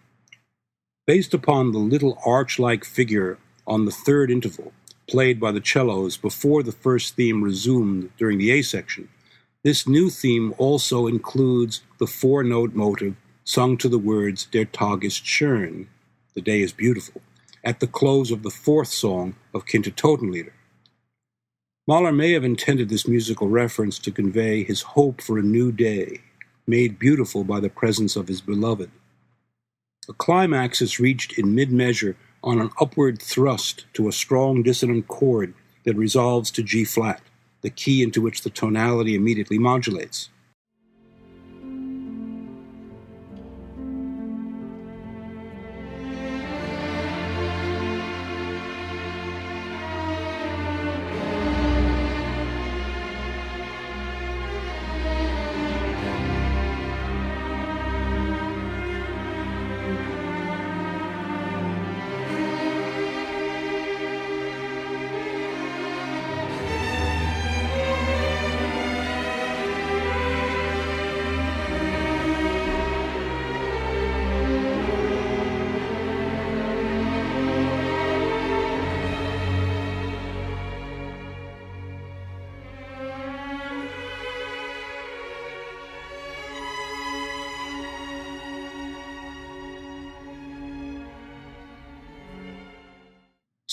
Based 1.07 1.35
upon 1.35 1.73
the 1.73 1.79
little 1.79 2.19
arch 2.25 2.59
like 2.59 2.87
figure 2.87 3.37
on 3.67 3.85
the 3.85 3.93
third 3.93 4.31
interval, 4.31 4.73
played 5.07 5.39
by 5.39 5.53
the 5.53 5.61
cellos 5.61 6.17
before 6.17 6.63
the 6.63 6.73
first 6.73 7.17
theme 7.17 7.45
resumed 7.45 8.09
during 8.17 8.39
the 8.39 8.51
A 8.51 8.63
section, 8.63 9.11
this 9.63 9.87
new 9.87 10.09
theme 10.09 10.55
also 10.57 11.07
includes 11.07 11.83
the 11.99 12.07
four 12.07 12.43
note 12.43 12.73
motive 12.73 13.15
sung 13.45 13.77
to 13.77 13.91
the 13.91 13.99
words 13.99 14.47
Der 14.47 14.65
Tag 14.65 15.05
ist 15.05 15.23
schön, 15.23 15.87
the 16.33 16.41
day 16.41 16.63
is 16.63 16.73
beautiful, 16.73 17.21
at 17.63 17.81
the 17.81 17.87
close 17.87 18.31
of 18.31 18.43
the 18.43 18.51
fourth 18.51 18.89
song 18.89 19.35
of 19.53 19.67
Kindertotenlieder. 19.67 20.53
Mahler 21.89 22.11
may 22.11 22.33
have 22.33 22.43
intended 22.43 22.89
this 22.89 23.07
musical 23.07 23.49
reference 23.49 24.01
to 24.01 24.11
convey 24.11 24.65
his 24.65 24.83
hope 24.83 25.23
for 25.23 25.39
a 25.39 25.43
new 25.43 25.71
day, 25.71 26.21
made 26.67 26.99
beautiful 26.99 27.45
by 27.45 27.61
the 27.61 27.69
presence 27.71 28.17
of 28.17 28.27
his 28.27 28.41
beloved. 28.41 28.91
The 30.09 30.15
climax 30.15 30.83
is 30.83 30.99
reached 30.99 31.39
in 31.39 31.55
mid 31.55 31.71
measure 31.71 32.17
on 32.43 32.61
an 32.61 32.71
upward 32.81 33.23
thrust 33.23 33.87
to 33.93 34.09
a 34.09 34.13
strong 34.13 34.65
dissonant 34.65 35.07
chord 35.07 35.55
that 35.85 35.95
resolves 35.95 36.51
to 36.53 36.65
G 36.65 36.85
flat, 36.85 37.23
the 37.61 37.71
key 37.71 38.03
into 38.03 38.21
which 38.21 38.43
the 38.43 38.51
tonality 38.51 39.15
immediately 39.15 39.59
modulates. 39.59 40.29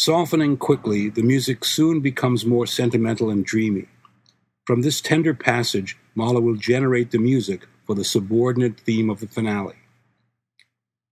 Softening 0.06 0.58
quickly, 0.58 1.08
the 1.08 1.24
music 1.24 1.64
soon 1.64 2.02
becomes 2.02 2.46
more 2.46 2.68
sentimental 2.68 3.30
and 3.30 3.46
dreamy. 3.46 3.88
From 4.66 4.82
this 4.82 5.00
tender 5.00 5.34
passage, 5.34 5.98
Mahler 6.14 6.42
will 6.42 6.58
generate 6.58 7.12
the 7.12 7.18
music 7.18 7.68
for 7.86 7.96
the 7.96 8.04
subordinate 8.04 8.78
theme 8.82 9.10
of 9.10 9.22
the 9.22 9.30
finale. 9.30 9.78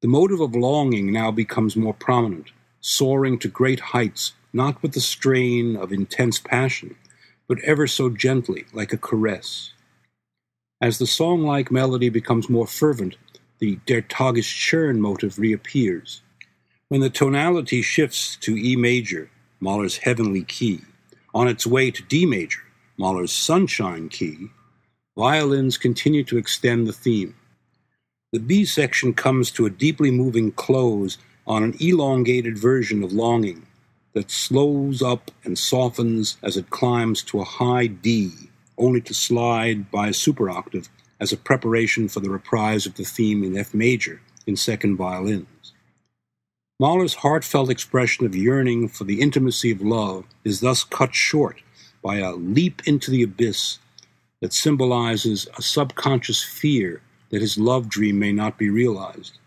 The 0.01 0.10
motive 0.10 0.41
of 0.41 0.58
longing 0.58 1.10
now 1.13 1.32
becomes 1.32 1.77
more 1.77 1.93
prominent, 1.93 2.51
soaring 2.82 3.39
to 3.39 3.47
great 3.47 3.80
heights, 3.80 4.34
not 4.51 4.84
with 4.84 4.91
the 4.91 4.99
strain 4.99 5.77
of 5.77 5.93
intense 5.93 6.39
passion, 6.39 6.97
but 7.47 7.62
ever 7.63 7.88
so 7.88 8.10
gently, 8.10 8.65
like 8.73 8.91
a 8.91 8.97
caress. 8.97 9.71
As 10.82 10.97
the 10.97 11.08
song 11.08 11.43
like 11.43 11.71
melody 11.71 12.10
becomes 12.10 12.49
more 12.49 12.67
fervent, 12.67 13.15
the 13.60 13.80
Der 13.86 14.01
Tag 14.01 14.38
ist 14.38 14.49
schön 14.49 14.99
motive 14.99 15.39
reappears. 15.39 16.23
When 16.91 16.99
the 16.99 17.10
tonality 17.10 17.82
shifts 17.82 18.36
to 18.41 18.58
E 18.58 18.75
major, 18.75 19.32
Mahler's 19.62 19.99
heavenly 19.99 20.43
key, 20.43 20.82
on 21.34 21.47
its 21.47 21.65
way 21.65 21.89
to 21.89 22.04
D 22.04 22.25
major, 22.25 22.63
Mahler's 22.97 23.32
sunshine 23.32 24.10
key, 24.10 24.49
violins 25.17 25.77
continue 25.77 26.25
to 26.25 26.38
extend 26.38 26.86
the 26.88 26.91
theme. 26.91 27.34
The 28.34 28.41
B 28.41 28.65
section 28.65 29.13
comes 29.13 29.51
to 29.51 29.65
a 29.65 29.69
deeply 29.69 30.12
moving 30.12 30.51
close 30.51 31.17
on 31.47 31.63
an 31.63 31.77
elongated 31.80 32.58
version 32.58 33.04
of 33.04 33.13
Longing 33.13 33.65
that 34.12 34.30
slows 34.30 35.01
up 35.01 35.32
and 35.45 35.58
softens 35.58 36.36
as 36.43 36.58
it 36.58 36.71
climbs 36.71 37.23
to 37.23 37.39
a 37.39 37.45
high 37.45 37.88
D, 37.88 38.34
only 38.77 38.99
to 38.99 39.13
slide 39.13 39.89
by 39.91 40.08
a 40.08 40.12
superoctave 40.25 40.89
as 41.21 41.32
a 41.32 41.38
preparation 41.38 42.10
for 42.10 42.19
the 42.19 42.30
reprise 42.30 42.86
of 42.86 42.95
the 42.95 43.06
theme 43.06 43.45
in 43.45 43.58
F 43.58 43.73
major 43.73 44.19
in 44.45 44.58
second 44.58 44.97
violins. 44.97 45.61
Mahler's 46.82 47.13
heartfelt 47.13 47.70
expression 47.70 48.26
of 48.26 48.36
yearning 48.36 48.88
for 48.88 49.04
the 49.04 49.22
intimacy 49.22 49.70
of 49.70 49.84
love 49.84 50.26
is 50.44 50.62
thus 50.62 50.84
cut 50.84 51.13
short 51.13 51.62
by 52.02 52.15
a 52.15 52.34
leap 52.34 52.82
into 52.88 53.12
the 53.12 53.22
abyss 53.22 53.78
that 54.39 54.52
symbolizes 54.52 55.48
a 55.60 55.62
subconscious 55.62 56.44
fear 56.44 57.04
that 57.30 57.39
his 57.39 57.56
love 57.56 57.88
dream 57.88 58.17
may 58.17 58.32
not 58.32 58.58
be 58.58 58.72
realized. 58.72 59.38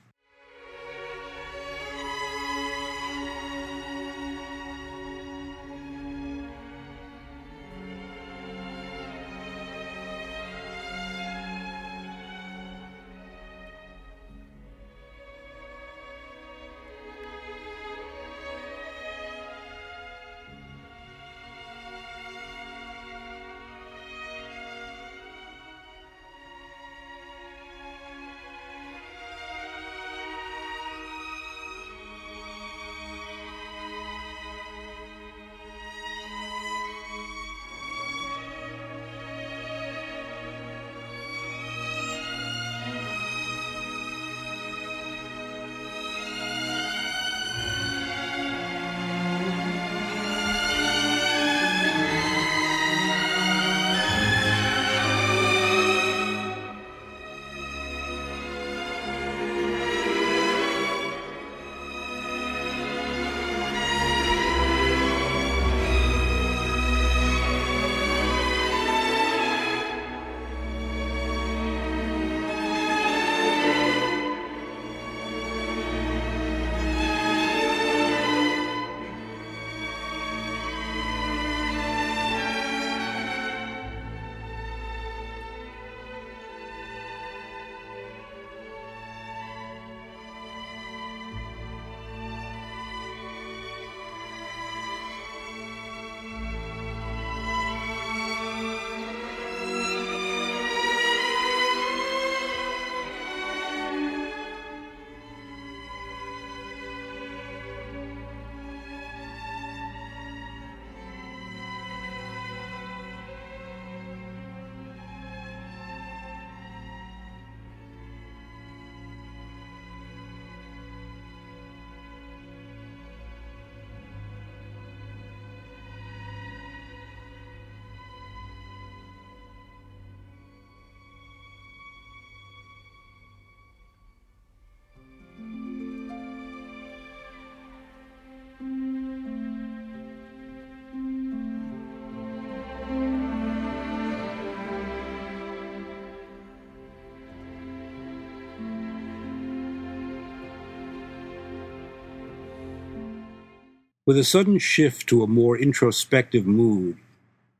With 154.06 154.18
a 154.18 154.24
sudden 154.24 154.58
shift 154.58 155.06
to 155.08 155.22
a 155.22 155.26
more 155.26 155.56
introspective 155.56 156.46
mood, 156.46 156.98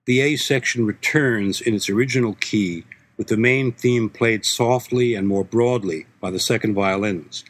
the 0.05 0.21
A 0.21 0.37
section 0.37 0.85
returns 0.85 1.63
in 1.63 1.75
its 1.75 1.89
original 1.89 2.35
key, 2.35 2.85
with 3.17 3.29
the 3.29 3.39
main 3.39 3.73
theme 3.73 4.11
played 4.11 4.45
softly 4.45 5.15
and 5.15 5.27
more 5.27 5.45
broadly 5.45 6.05
by 6.21 6.31
the 6.31 6.39
second 6.39 6.75
violins, 6.75 7.47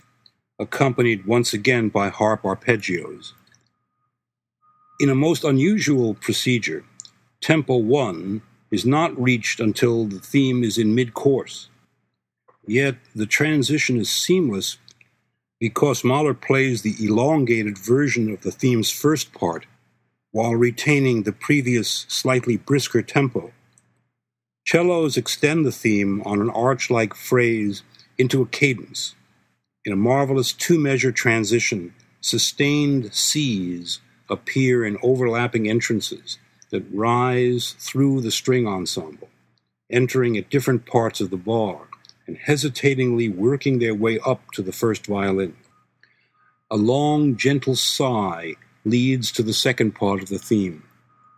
accompanied 0.61 1.27
once 1.27 1.53
again 1.53 1.89
by 1.89 2.09
harp 2.09 2.43
arpeggios. 2.43 3.33
In 5.01 5.11
a 5.11 5.15
most 5.17 5.43
unusual 5.43 6.15
procedure, 6.15 6.85
tempo 7.41 7.77
1 7.77 8.43
is 8.71 8.87
not 8.87 9.21
reached 9.21 9.59
until 9.59 10.05
the 10.05 10.21
theme 10.21 10.63
is 10.63 10.79
in 10.79 10.95
mid 10.95 11.15
course. 11.15 11.69
Yet 12.65 12.99
the 13.13 13.27
transition 13.27 13.99
is 13.99 14.09
seamless 14.09 14.79
because 15.65 16.05
Mahler 16.05 16.35
plays 16.35 16.83
the 16.83 16.95
elongated 17.01 17.79
version 17.79 18.31
of 18.31 18.43
the 18.43 18.51
theme's 18.51 18.91
first 18.91 19.33
part 19.33 19.65
while 20.31 20.55
retaining 20.55 21.23
the 21.23 21.33
previous 21.33 22.05
slightly 22.07 22.59
brisker 22.59 23.01
tempo. 23.01 23.51
Cellos 24.67 25.17
extend 25.17 25.65
the 25.65 25.73
theme 25.73 26.21
on 26.27 26.43
an 26.43 26.51
arch 26.51 26.91
like 26.91 27.15
phrase 27.15 27.83
into 28.19 28.43
a 28.43 28.47
cadence. 28.47 29.15
In 29.87 29.93
a 29.95 29.97
marvelous 29.97 30.53
two 30.53 30.79
measure 30.79 31.13
transition, 31.13 31.95
sustained 32.21 33.15
Cs 33.15 34.01
appear 34.29 34.85
in 34.85 34.99
overlapping 35.03 35.67
entrances 35.67 36.37
that 36.73 36.85
rise 36.93 37.75
through 37.79 38.21
the 38.21 38.31
string 38.31 38.69
ensemble, 38.69 39.31
entering 39.91 40.37
at 40.37 40.51
different 40.51 40.85
parts 40.85 41.23
of 41.23 41.31
the 41.31 41.39
bar 41.39 41.89
and 42.27 42.37
hesitatingly 42.37 43.29
working 43.29 43.79
their 43.79 43.95
way 43.95 44.19
up 44.21 44.51
to 44.53 44.63
the 44.63 44.73
first 44.73 45.07
violin. 45.07 45.57
A 46.71 46.77
long, 46.77 47.37
gentle 47.37 47.77
sigh 47.77 48.55
leads 48.85 49.31
to 49.33 49.43
the 49.43 49.53
second 49.53 49.93
part 49.93 50.23
of 50.23 50.29
the 50.29 50.39
theme, 50.39 50.83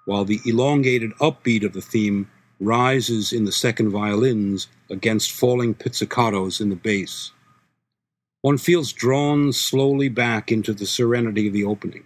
while 0.04 0.24
the 0.24 0.40
elongated 0.46 1.12
upbeat 1.20 1.64
of 1.64 1.72
the 1.72 1.80
theme 1.80 2.30
rises 2.60 3.32
in 3.32 3.44
the 3.44 3.52
second 3.52 3.90
violins 3.90 4.68
against 4.90 5.32
falling 5.32 5.74
pizzicatos 5.74 6.60
in 6.60 6.70
the 6.70 6.76
bass. 6.76 7.32
One 8.40 8.58
feels 8.58 8.92
drawn 8.92 9.52
slowly 9.52 10.08
back 10.08 10.52
into 10.52 10.72
the 10.72 10.86
serenity 10.86 11.48
of 11.48 11.52
the 11.52 11.64
opening. 11.64 12.04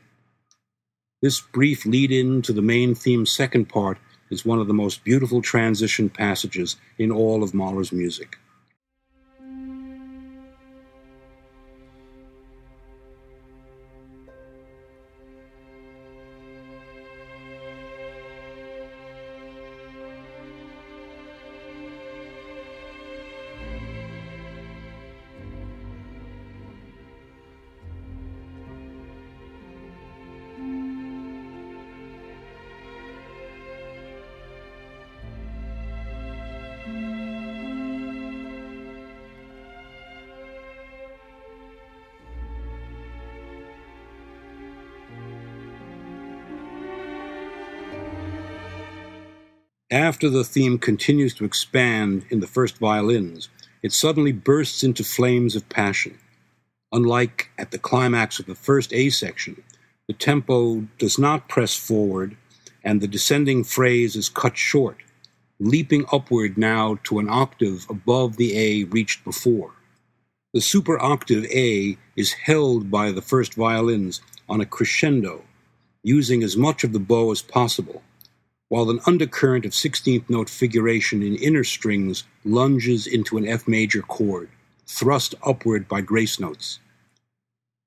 This 1.22 1.40
brief 1.40 1.84
lead 1.84 2.10
in 2.10 2.40
to 2.42 2.52
the 2.52 2.62
main 2.62 2.94
theme's 2.94 3.30
second 3.30 3.68
part 3.68 3.98
is 4.30 4.44
one 4.44 4.58
of 4.58 4.66
the 4.66 4.74
most 4.74 5.04
beautiful 5.04 5.42
transition 5.42 6.08
passages 6.08 6.76
in 6.98 7.10
all 7.10 7.42
of 7.42 7.52
Mahler's 7.52 7.92
music. 7.92 8.38
After 49.92 50.30
the 50.30 50.44
theme 50.44 50.78
continues 50.78 51.34
to 51.34 51.44
expand 51.44 52.24
in 52.30 52.38
the 52.38 52.46
first 52.46 52.78
violins, 52.78 53.48
it 53.82 53.92
suddenly 53.92 54.30
bursts 54.30 54.84
into 54.84 55.02
flames 55.02 55.56
of 55.56 55.68
passion. 55.68 56.16
Unlike 56.92 57.50
at 57.58 57.72
the 57.72 57.78
climax 57.78 58.38
of 58.38 58.46
the 58.46 58.54
first 58.54 58.92
A 58.92 59.10
section, 59.10 59.64
the 60.06 60.14
tempo 60.14 60.86
does 60.98 61.18
not 61.18 61.48
press 61.48 61.74
forward 61.74 62.36
and 62.84 63.00
the 63.00 63.08
descending 63.08 63.64
phrase 63.64 64.14
is 64.14 64.28
cut 64.28 64.56
short, 64.56 64.98
leaping 65.58 66.04
upward 66.12 66.56
now 66.56 67.00
to 67.02 67.18
an 67.18 67.28
octave 67.28 67.84
above 67.90 68.36
the 68.36 68.56
A 68.56 68.84
reached 68.84 69.24
before. 69.24 69.72
The 70.54 70.60
super 70.60 71.02
octave 71.02 71.46
A 71.46 71.98
is 72.14 72.34
held 72.34 72.92
by 72.92 73.10
the 73.10 73.22
first 73.22 73.54
violins 73.54 74.20
on 74.48 74.60
a 74.60 74.66
crescendo, 74.66 75.42
using 76.04 76.44
as 76.44 76.56
much 76.56 76.84
of 76.84 76.92
the 76.92 77.00
bow 77.00 77.32
as 77.32 77.42
possible 77.42 78.04
while 78.70 78.88
an 78.88 79.00
undercurrent 79.04 79.66
of 79.66 79.72
16th 79.72 80.30
note 80.30 80.48
figuration 80.48 81.22
in 81.22 81.34
inner 81.34 81.64
strings 81.64 82.24
lunges 82.44 83.04
into 83.06 83.36
an 83.36 83.46
F 83.46 83.66
major 83.66 84.00
chord, 84.00 84.48
thrust 84.86 85.34
upward 85.44 85.88
by 85.88 86.00
grace 86.00 86.38
notes. 86.38 86.78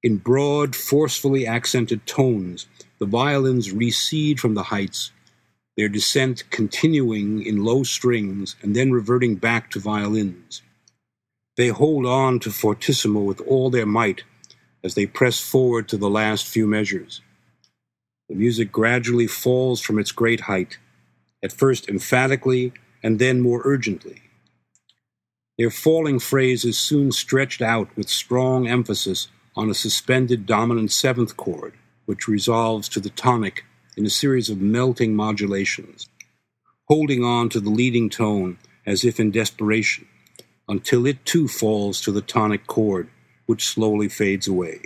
In 0.03 0.17
broad, 0.17 0.75
forcefully 0.75 1.47
accented 1.47 2.05
tones, 2.05 2.67
the 2.99 3.05
violins 3.05 3.71
recede 3.71 4.41
from 4.41 4.55
the 4.55 4.63
heights, 4.63 5.11
their 5.77 5.87
descent 5.87 6.43
continuing 6.49 7.41
in 7.45 7.63
low 7.63 7.83
strings 7.83 8.57
and 8.61 8.75
then 8.75 8.91
reverting 8.91 9.35
back 9.35 9.71
to 9.71 9.79
violins. 9.79 10.61
They 11.55 11.69
hold 11.69 12.05
on 12.05 12.39
to 12.39 12.51
fortissimo 12.51 13.21
with 13.21 13.39
all 13.41 13.69
their 13.69 13.85
might 13.85 14.23
as 14.83 14.95
they 14.95 15.05
press 15.05 15.39
forward 15.39 15.87
to 15.89 15.97
the 15.97 16.09
last 16.09 16.45
few 16.45 16.67
measures. 16.67 17.21
The 18.29 18.35
music 18.35 18.71
gradually 18.71 19.27
falls 19.27 19.81
from 19.81 19.99
its 19.99 20.11
great 20.11 20.41
height, 20.41 20.77
at 21.43 21.51
first 21.51 21.89
emphatically 21.89 22.73
and 23.03 23.19
then 23.19 23.41
more 23.41 23.61
urgently. 23.65 24.21
Their 25.57 25.69
falling 25.69 26.19
phrase 26.19 26.65
is 26.65 26.79
soon 26.79 27.11
stretched 27.11 27.61
out 27.61 27.95
with 27.95 28.09
strong 28.09 28.67
emphasis 28.67 29.27
on 29.55 29.69
a 29.69 29.75
suspended 29.75 30.45
dominant 30.45 30.91
seventh 30.91 31.37
chord, 31.37 31.73
which 32.05 32.27
resolves 32.27 32.89
to 32.89 32.99
the 32.99 33.09
tonic 33.11 33.65
in 33.95 34.05
a 34.05 34.09
series 34.09 34.49
of 34.49 34.59
melting 34.59 35.15
modulations, 35.15 36.07
holding 36.87 37.23
on 37.23 37.49
to 37.49 37.59
the 37.59 37.69
leading 37.69 38.09
tone 38.09 38.57
as 38.85 39.05
if 39.05 39.19
in 39.19 39.31
desperation, 39.31 40.07
until 40.67 41.05
it 41.05 41.23
too 41.25 41.47
falls 41.47 42.01
to 42.01 42.11
the 42.11 42.21
tonic 42.21 42.65
chord, 42.67 43.09
which 43.45 43.67
slowly 43.67 44.09
fades 44.09 44.47
away. 44.47 44.81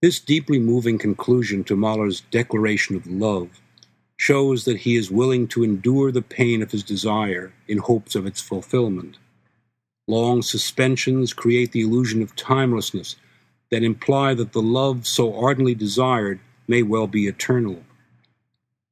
This 0.00 0.20
deeply 0.20 0.60
moving 0.60 0.96
conclusion 0.96 1.64
to 1.64 1.74
Mahler's 1.74 2.20
declaration 2.30 2.94
of 2.94 3.08
love 3.08 3.60
shows 4.16 4.64
that 4.64 4.78
he 4.78 4.94
is 4.94 5.10
willing 5.10 5.48
to 5.48 5.64
endure 5.64 6.12
the 6.12 6.22
pain 6.22 6.62
of 6.62 6.70
his 6.70 6.84
desire 6.84 7.52
in 7.66 7.78
hopes 7.78 8.14
of 8.14 8.24
its 8.24 8.40
fulfillment. 8.40 9.18
Long 10.06 10.40
suspensions 10.40 11.32
create 11.32 11.72
the 11.72 11.80
illusion 11.80 12.22
of 12.22 12.36
timelessness 12.36 13.16
that 13.70 13.82
imply 13.82 14.34
that 14.34 14.52
the 14.52 14.62
love 14.62 15.04
so 15.04 15.34
ardently 15.34 15.74
desired 15.74 16.38
may 16.68 16.82
well 16.82 17.08
be 17.08 17.26
eternal. 17.26 17.82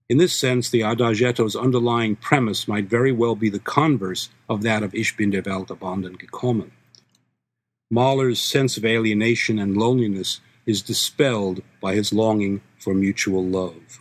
In 0.09 0.19
this 0.19 0.35
sense, 0.35 0.69
the 0.69 0.81
Adagietto's 0.81 1.55
underlying 1.55 2.17
premise 2.17 2.67
might 2.67 2.87
very 2.87 3.13
well 3.13 3.37
be 3.37 3.49
the 3.49 3.61
converse 3.61 4.29
of 4.49 4.63
that 4.63 4.83
of 4.83 4.95
Ich 4.95 5.17
bin 5.17 5.31
der 5.31 5.43
Welt 5.43 5.69
abhanden 5.69 6.17
gekommen. 6.19 6.71
Mahler's 7.91 8.41
sense 8.41 8.77
of 8.77 8.85
alienation 8.85 9.61
and 9.61 9.77
loneliness 9.77 10.41
is 10.67 10.83
dispelled 10.83 11.63
by 11.81 11.95
his 11.95 12.13
longing 12.13 12.61
for 12.79 12.95
mutual 12.95 13.45
love. 13.45 14.01